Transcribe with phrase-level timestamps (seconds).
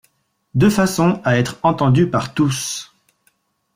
[0.55, 2.91] De façon à être entendu par tous.